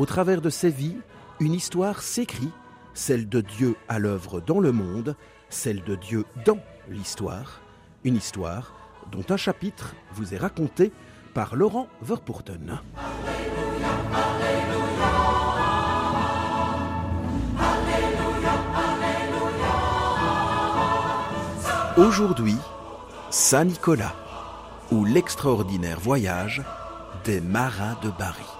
[0.00, 0.96] au travers de ces vies,
[1.40, 2.48] une histoire s'écrit,
[2.94, 5.14] celle de Dieu à l'œuvre dans le monde,
[5.50, 7.60] celle de Dieu dans l'histoire,
[8.02, 8.72] une histoire
[9.12, 10.90] dont un chapitre vous est raconté
[11.34, 12.80] par Laurent Verpoorten.
[21.98, 22.56] Aujourd'hui,
[23.28, 24.16] Saint Nicolas,
[24.90, 26.62] ou l'extraordinaire voyage
[27.26, 28.59] des marins de Bari.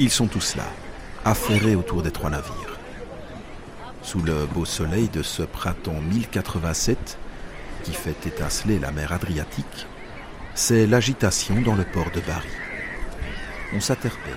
[0.00, 0.66] Ils sont tous là,
[1.24, 2.78] affairés autour des trois navires.
[4.02, 7.18] Sous le beau soleil de ce printemps 1087,
[7.82, 9.86] qui fait étinceler la mer Adriatique,
[10.54, 12.46] c'est l'agitation dans le port de Bari.
[13.74, 14.34] On s'interpelle,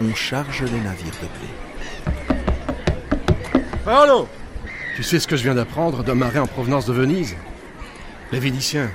[0.00, 2.38] on charge les navires de blé.
[3.84, 4.26] Paolo
[4.96, 7.36] Tu sais ce que je viens d'apprendre d'un marin en provenance de Venise?
[8.32, 8.90] Les Vénitiens,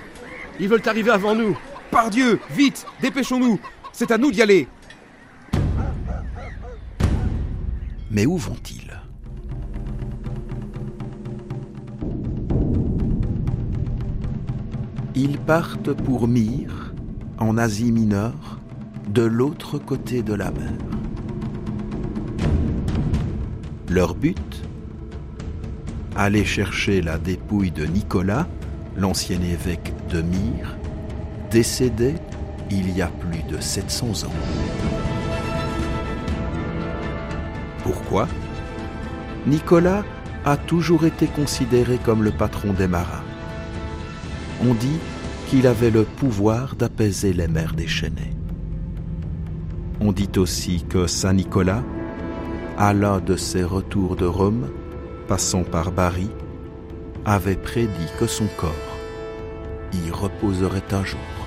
[0.60, 1.56] ils veulent arriver avant nous.
[1.92, 3.60] Par Dieu, vite, dépêchons-nous.
[3.92, 4.68] C'est à nous d'y aller.
[8.14, 8.94] Mais où vont-ils?
[15.16, 16.94] Ils partent pour Myre,
[17.40, 18.60] en Asie mineure,
[19.10, 20.78] de l'autre côté de la mer.
[23.90, 24.64] Leur but?
[26.16, 28.48] Aller chercher la dépouille de Nicolas,
[28.96, 30.78] l'ancien évêque de Myre,
[31.50, 32.14] décédé
[32.70, 35.13] il y a plus de 700 ans.
[37.84, 38.28] Pourquoi?
[39.46, 40.04] Nicolas
[40.46, 43.24] a toujours été considéré comme le patron des marins.
[44.62, 45.00] On dit
[45.48, 48.34] qu'il avait le pouvoir d'apaiser les mers déchaînées.
[50.00, 51.84] On dit aussi que Saint Nicolas,
[52.78, 54.70] à l'un de ses retours de Rome,
[55.28, 56.30] passant par Bari,
[57.26, 58.72] avait prédit que son corps
[59.94, 61.43] y reposerait un jour.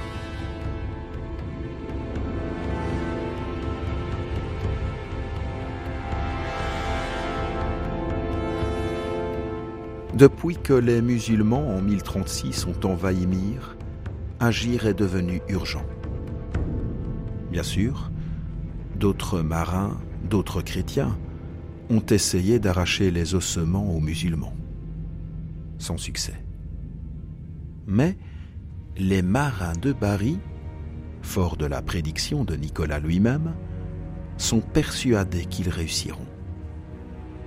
[10.17, 13.77] Depuis que les musulmans en 1036 ont envahi Myre,
[14.41, 15.85] agir est devenu urgent.
[17.51, 18.11] Bien sûr,
[18.99, 21.19] d'autres marins, d'autres chrétiens
[21.91, 24.55] ont essayé d'arracher les ossements aux musulmans.
[25.77, 26.43] Sans succès.
[27.87, 28.17] Mais
[28.97, 30.39] les marins de Bari,
[31.21, 33.53] forts de la prédiction de Nicolas lui-même,
[34.39, 36.25] sont persuadés qu'ils réussiront.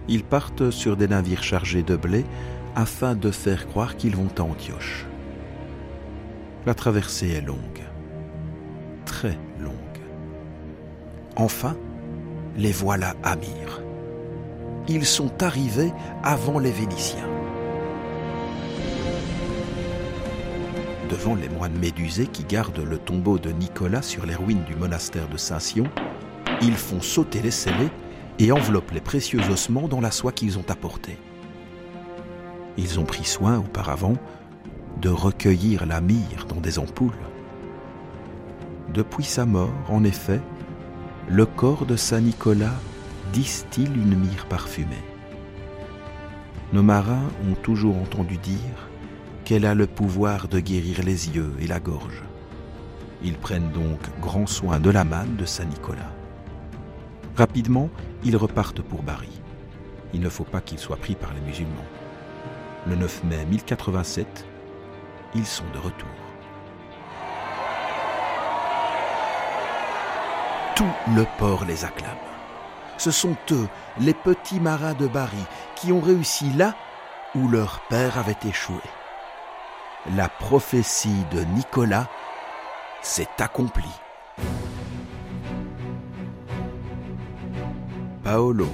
[0.08, 2.26] Ils partent sur des navires chargés de blé
[2.76, 5.06] afin de faire croire qu'ils vont à Antioche.
[6.66, 7.84] La traversée est longue,
[9.06, 9.74] très longue.
[11.36, 11.76] Enfin,
[12.58, 13.82] les voilà à Myre.
[14.88, 15.92] Ils sont arrivés
[16.24, 17.28] avant les Vénitiens.
[21.10, 25.28] Devant les moines médusés qui gardent le tombeau de Nicolas sur les ruines du monastère
[25.28, 25.88] de Saint-Sion,
[26.62, 27.90] ils font sauter les scellés
[28.38, 31.18] et enveloppent les précieux ossements dans la soie qu'ils ont apportée
[32.78, 34.16] ils ont pris soin auparavant
[35.02, 37.14] de recueillir la myrrhe dans des ampoules.
[38.94, 40.42] Depuis sa mort, en effet,
[41.30, 42.76] le corps de Saint Nicolas
[43.32, 45.04] distille une myrrhe parfumée.
[46.74, 48.90] Nos marins ont toujours entendu dire
[49.46, 52.24] qu'elle a le pouvoir de guérir les yeux et la gorge.
[53.24, 56.14] Ils prennent donc grand soin de la manne de Saint Nicolas.
[57.36, 57.90] Rapidement,
[58.24, 59.42] ils repartent pour Bari.
[60.14, 61.86] Il ne faut pas qu'ils soient pris par les musulmans
[62.88, 64.46] le 9 mai 1087,
[65.36, 66.10] ils sont de retour.
[70.76, 70.86] Tout
[71.16, 72.16] le port les acclame.
[72.98, 73.68] Ce sont eux,
[74.00, 75.46] les petits marins de Bari,
[75.76, 76.76] qui ont réussi là
[77.36, 78.82] où leur père avait échoué.
[80.16, 82.08] La prophétie de Nicolas
[83.02, 83.84] s'est accomplie.
[88.24, 88.70] Paolo,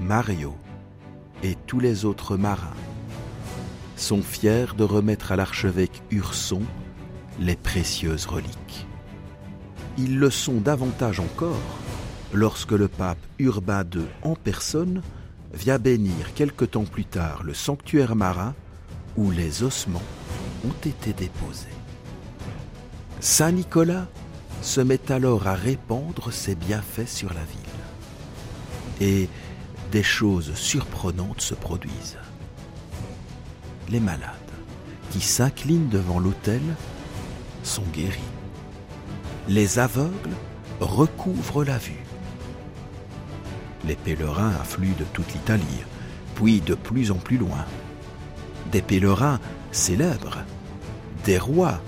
[0.00, 0.54] Mario
[1.42, 2.76] et tous les autres marins
[4.04, 6.60] sont fiers de remettre à l'archevêque Urson
[7.40, 8.86] les précieuses reliques.
[9.96, 11.78] Ils le sont davantage encore
[12.34, 15.00] lorsque le pape Urbain II en personne
[15.54, 18.54] vient bénir quelque temps plus tard le sanctuaire marin
[19.16, 20.02] où les ossements
[20.66, 21.68] ont été déposés.
[23.20, 24.06] Saint Nicolas
[24.60, 29.00] se met alors à répandre ses bienfaits sur la ville.
[29.00, 29.30] Et
[29.92, 32.18] des choses surprenantes se produisent.
[33.90, 34.30] Les malades
[35.10, 36.62] qui s'inclinent devant l'autel
[37.62, 38.20] sont guéris.
[39.48, 40.34] Les aveugles
[40.80, 42.02] recouvrent la vue.
[43.86, 45.84] Les pèlerins affluent de toute l'Italie,
[46.34, 47.64] puis de plus en plus loin.
[48.72, 49.38] Des pèlerins
[49.72, 50.38] célèbres,
[51.24, 51.80] des rois,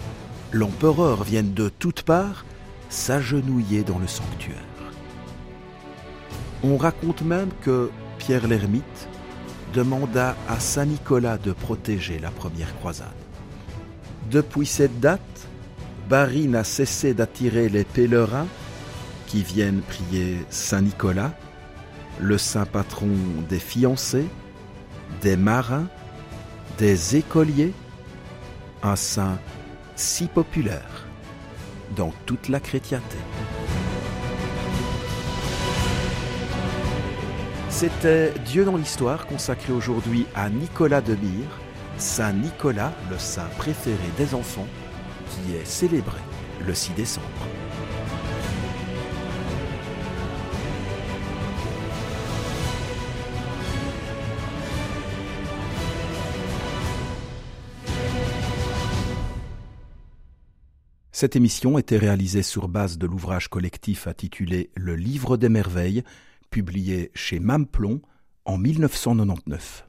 [0.52, 2.44] l'empereur viennent de toutes parts
[2.90, 4.56] s'agenouiller dans le sanctuaire.
[6.62, 9.08] On raconte même que Pierre l'Ermite
[9.76, 13.12] demanda à Saint Nicolas de protéger la première croisade.
[14.30, 15.20] Depuis cette date,
[16.08, 18.46] Bari n'a cessé d'attirer les pèlerins
[19.26, 21.34] qui viennent prier Saint Nicolas,
[22.18, 23.10] le saint patron
[23.50, 24.28] des fiancés,
[25.20, 25.88] des marins,
[26.78, 27.74] des écoliers,
[28.82, 29.38] un saint
[29.94, 31.06] si populaire
[31.94, 33.18] dans toute la chrétienté.
[37.78, 41.60] C'était Dieu dans l'histoire consacré aujourd'hui à Nicolas de Myre,
[41.98, 44.66] Saint Nicolas, le saint préféré des enfants,
[45.28, 46.16] qui est célébré
[46.66, 47.26] le 6 décembre.
[61.12, 66.04] Cette émission était réalisée sur base de l'ouvrage collectif intitulé Le Livre des Merveilles,
[66.56, 68.00] publié chez Mamplon
[68.46, 69.85] en 1999.